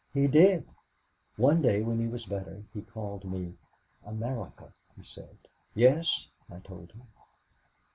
He 0.15 0.25
did. 0.25 0.67
"One 1.35 1.61
day 1.61 1.83
when 1.83 1.99
he 1.99 2.07
was 2.07 2.25
better 2.25 2.63
he 2.73 2.81
called 2.81 3.23
me. 3.23 3.53
'America?' 4.03 4.73
he 4.97 5.03
said. 5.03 5.37
"'Yes,' 5.75 6.27
I 6.49 6.57
told 6.57 6.89
him. 6.93 7.03